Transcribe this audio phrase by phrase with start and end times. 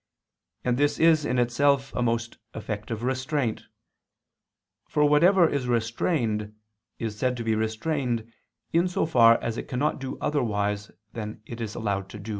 [0.65, 3.65] And this is in itself a most effective restraint;
[4.87, 6.55] for whatever is restrained,
[6.97, 8.33] is said to be restrained
[8.73, 12.23] in so far as it cannot do otherwise than it is allowed to.